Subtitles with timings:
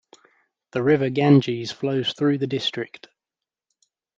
[0.71, 3.07] The river Ganges flows through the district.